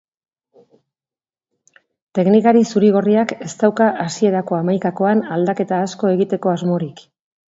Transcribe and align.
Teknikari 2.19 2.65
zuri-gorriak 2.73 3.33
ez 3.47 3.49
dauka 3.63 3.89
hasierako 4.05 4.57
hamaikakoan 4.61 5.21
aldaketa 5.37 5.83
asko 5.89 6.11
egiteko 6.15 6.53
asmorik. 6.55 7.05